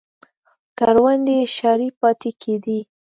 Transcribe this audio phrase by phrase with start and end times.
[0.77, 2.79] کروندې یې شاړې پاتې کېدې